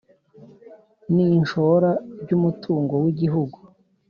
[1.13, 1.89] n ishora
[2.21, 3.57] ry umutungo w Igihugu